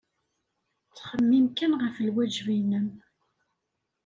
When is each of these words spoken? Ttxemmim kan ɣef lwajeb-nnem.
Ttxemmim 0.87 1.47
kan 1.57 1.71
ɣef 1.81 1.95
lwajeb-nnem. 2.07 2.87